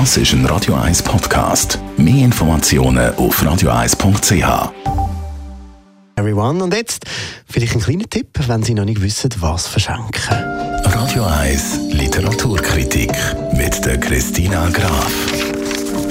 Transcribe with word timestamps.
Das 0.00 0.16
ist 0.16 0.32
ein 0.32 0.44
Radio 0.46 0.74
1 0.74 1.04
Podcast. 1.04 1.78
Mehr 1.96 2.24
Informationen 2.24 3.14
auf 3.14 3.40
radio1.ch. 3.40 4.72
Everyone. 6.16 6.64
Und 6.64 6.74
jetzt 6.74 7.04
vielleicht 7.48 7.76
ein 7.76 7.80
kleiner 7.80 8.10
Tipp, 8.10 8.26
wenn 8.48 8.64
Sie 8.64 8.74
noch 8.74 8.86
nicht 8.86 9.00
wissen, 9.00 9.30
was 9.38 9.68
verschenken. 9.68 10.34
Radio 10.84 11.22
1 11.22 11.92
Literaturkritik 11.92 13.12
mit 13.52 13.86
der 13.86 14.00
Christina 14.00 14.68
Graf. 14.70 15.12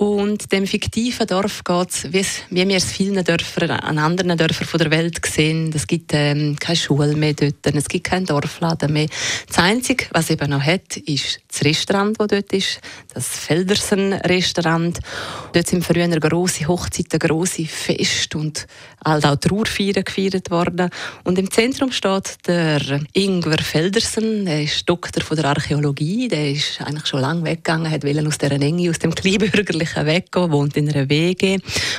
Und 0.00 0.50
dem 0.50 0.66
fiktiven 0.66 1.26
Dorf 1.26 1.62
geht 1.62 1.90
es, 1.90 2.10
wie, 2.10 2.24
wir 2.66 2.76
es 2.78 2.90
vielen 2.90 3.22
Dörfern, 3.22 3.72
an 3.72 3.98
anderen 3.98 4.38
Dörfern 4.38 4.66
von 4.66 4.78
der 4.78 4.90
Welt 4.90 5.20
sehen. 5.26 5.70
Es 5.74 5.86
gibt 5.86 6.12
ähm, 6.14 6.56
keine 6.58 6.76
Schule 6.76 7.14
mehr 7.14 7.34
dort, 7.34 7.66
es 7.66 7.86
gibt 7.86 8.06
keinen 8.06 8.24
Dorfladen 8.24 8.94
mehr. 8.94 9.08
Das 9.46 9.58
Einzige, 9.58 10.06
was 10.12 10.30
eben 10.30 10.48
noch 10.48 10.62
hat, 10.62 10.96
ist 10.96 11.40
das 11.48 11.62
Restaurant, 11.62 12.18
das 12.18 12.28
dort 12.28 12.50
ist, 12.54 12.80
das 13.12 13.28
Feldersen-Restaurant. 13.28 15.00
Dort 15.52 15.66
sind 15.66 15.84
früher 15.84 16.08
grosse 16.18 16.66
Hochzeiten, 16.66 17.18
grosse 17.18 17.66
Feste 17.66 18.38
und 18.38 18.66
halt 19.04 19.26
auch 19.26 19.36
Trauerfeiern 19.36 20.04
gefeiert 20.04 20.50
worden. 20.50 20.88
Und 21.24 21.38
im 21.38 21.50
Zentrum 21.50 21.92
steht 21.92 22.38
der 22.46 23.02
Ingwer 23.12 23.58
Feldersen, 23.58 24.46
der 24.46 24.62
ist 24.62 24.88
Doktor 24.88 25.22
von 25.22 25.36
der 25.36 25.44
Archäologie, 25.46 26.28
der 26.28 26.52
ist 26.52 26.80
eigentlich 26.80 27.06
schon 27.06 27.20
lange 27.20 27.44
weggegangen, 27.44 27.90
hat 27.90 28.02
aus 28.02 28.38
dieser 28.38 28.52
Enge, 28.52 28.88
aus 28.88 28.98
dem 28.98 29.14
kleinbürgerlichen 29.14 29.89
weggehen, 29.96 30.50
wohnt 30.50 30.76
in 30.76 30.88
einer 30.88 31.08
WG. 31.08 31.58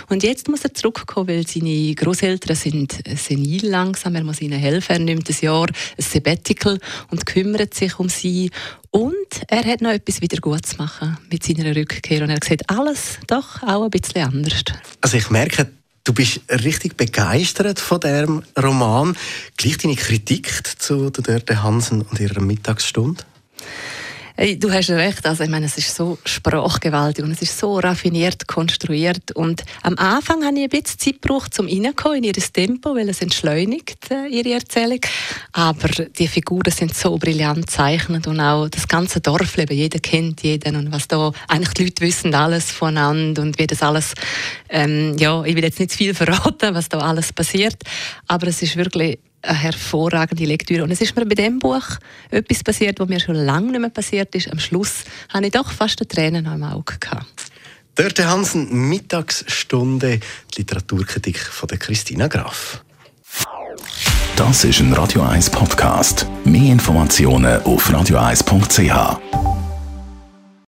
Und 0.09 0.23
jetzt 0.23 0.47
muss 0.47 0.63
er 0.63 0.73
zurückkommen, 0.73 1.27
weil 1.27 1.47
seine 1.47 1.93
Großeltern 1.95 2.55
sind 2.55 2.99
senil 3.15 3.67
langsam, 3.67 4.15
er 4.15 4.23
muss 4.23 4.41
ihnen 4.41 4.59
helfen, 4.59 4.93
er 4.93 4.99
nimmt 4.99 5.29
ein 5.29 5.35
Jahr 5.41 5.67
ein 5.67 5.73
Sabbatical 5.97 6.79
und 7.09 7.25
kümmert 7.25 7.73
sich 7.73 7.99
um 7.99 8.09
sie 8.09 8.51
und 8.91 9.15
er 9.47 9.63
hat 9.63 9.81
noch 9.81 9.91
etwas 9.91 10.21
wieder 10.21 10.37
gut 10.37 10.65
zu 10.65 10.75
machen 10.75 11.17
mit 11.31 11.43
seiner 11.43 11.73
Rückkehr. 11.73 12.23
Und 12.23 12.29
er 12.29 12.39
sieht 12.43 12.69
alles 12.69 13.19
doch 13.25 13.63
auch 13.63 13.83
ein 13.83 13.89
bisschen 13.89 14.23
anders. 14.23 14.63
Also 14.99 15.15
ich 15.15 15.29
merke, 15.29 15.71
du 16.03 16.13
bist 16.13 16.41
richtig 16.49 16.97
begeistert 16.97 17.79
von 17.79 18.01
diesem 18.01 18.43
Roman. 18.61 19.15
Gleich 19.55 19.77
deine 19.77 19.95
Kritik 19.95 20.51
zu 20.77 21.09
der 21.09 21.63
Hansen 21.63 22.01
und 22.01 22.19
ihrer 22.19 22.41
Mittagsstunde? 22.41 23.23
Hey, 24.37 24.57
du 24.57 24.71
hast 24.71 24.89
recht. 24.89 25.25
Also, 25.25 25.43
ich 25.43 25.49
meine, 25.49 25.65
es 25.65 25.77
ist 25.77 25.93
so 25.93 26.17
sprachgewaltig 26.25 27.23
und 27.23 27.31
es 27.31 27.41
ist 27.41 27.57
so 27.59 27.79
raffiniert 27.79 28.47
konstruiert. 28.47 29.31
Und 29.33 29.63
am 29.83 29.97
Anfang 29.97 30.45
habe 30.45 30.57
ich 30.57 30.63
ein 30.63 30.69
bisschen 30.69 30.99
Zeit 30.99 31.21
gebraucht, 31.21 31.59
um 31.59 31.67
reinzukommen 31.67 32.19
in 32.19 32.23
ihr 32.23 32.33
Tempo, 32.33 32.95
weil 32.95 33.09
es 33.09 33.21
entschleunigt, 33.21 34.09
äh, 34.09 34.27
ihre 34.27 34.53
Erzählung. 34.53 35.01
Aber 35.51 35.89
die 35.89 36.27
Figuren 36.27 36.71
sind 36.71 36.95
so 36.95 37.17
brillant 37.17 37.67
gezeichnet 37.67 38.27
und 38.27 38.39
auch 38.39 38.69
das 38.69 38.87
ganze 38.87 39.19
Dorfleben. 39.19 39.75
Jeder 39.75 39.99
kennt 39.99 40.43
jeden 40.43 40.75
und 40.75 40.91
was 40.91 41.07
da, 41.07 41.31
eigentlich 41.47 41.73
die 41.73 41.83
Leute 41.85 42.01
wissen 42.01 42.33
alles 42.33 42.71
voneinander 42.71 43.41
und 43.41 43.59
wie 43.59 43.67
das 43.67 43.83
alles, 43.83 44.13
ähm, 44.69 45.17
ja, 45.17 45.43
ich 45.43 45.55
will 45.55 45.63
jetzt 45.63 45.79
nicht 45.79 45.91
zu 45.91 45.97
viel 45.97 46.13
verraten, 46.13 46.73
was 46.73 46.89
da 46.89 46.99
alles 46.99 47.33
passiert. 47.33 47.83
Aber 48.27 48.47
es 48.47 48.61
ist 48.61 48.77
wirklich 48.77 49.19
eine 49.41 49.57
hervorragende 49.57 50.45
Lektüre. 50.45 50.83
Und 50.83 50.91
es 50.91 51.01
ist 51.01 51.15
mir 51.15 51.25
bei 51.25 51.35
dem 51.35 51.59
Buch 51.59 51.83
etwas 52.29 52.63
passiert, 52.63 52.99
was 52.99 53.07
mir 53.07 53.19
schon 53.19 53.35
lange 53.35 53.71
nicht 53.71 53.81
mehr 53.81 53.89
passiert 53.89 54.33
ist. 54.35 54.51
Am 54.51 54.59
Schluss 54.59 55.03
hatte 55.29 55.45
ich 55.45 55.51
doch 55.51 55.71
fast 55.71 55.99
eine 55.99 56.07
Tränen 56.07 56.47
am 56.47 56.63
Auge. 56.63 56.95
Gehabt. 56.99 57.51
Dörte 57.95 58.29
Hansen, 58.29 58.89
Mittagsstunde, 58.89 60.19
die 60.53 60.57
Literaturkritik 60.59 61.39
von 61.39 61.67
der 61.67 61.77
Christina 61.77 62.27
Graf. 62.27 62.83
Das 64.35 64.63
ist 64.63 64.79
ein 64.79 64.93
Radio 64.93 65.21
1 65.23 65.49
Podcast. 65.49 66.25
Mehr 66.45 66.71
Informationen 66.71 67.61
auf 67.63 67.89
radio1.ch. 67.89 69.50